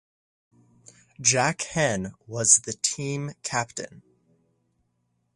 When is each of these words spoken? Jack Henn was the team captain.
Jack 1.21 1.61
Henn 1.61 2.15
was 2.25 2.61
the 2.65 2.73
team 2.73 3.33
captain. 3.43 4.01